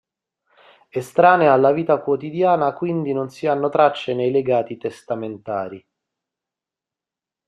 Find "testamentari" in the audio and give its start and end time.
4.77-5.87